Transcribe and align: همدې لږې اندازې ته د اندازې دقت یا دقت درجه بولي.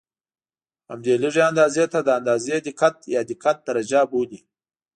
همدې 0.89 1.13
لږې 1.23 1.41
اندازې 1.51 1.83
ته 1.93 1.99
د 2.03 2.09
اندازې 2.19 2.55
دقت 2.67 2.95
یا 3.13 3.21
دقت 3.29 3.57
درجه 3.67 4.01
بولي. 4.11 4.39